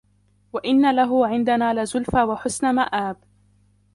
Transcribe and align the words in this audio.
وَإِنَّ 0.53 0.95
لَهُ 0.95 1.27
عِنْدَنَا 1.27 1.83
لَزُلْفَى 1.83 2.23
وَحُسْنَ 2.23 2.75
مَآبٍ 2.75 3.17